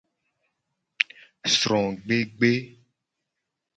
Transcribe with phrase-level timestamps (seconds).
[1.53, 2.51] Srogbegbe.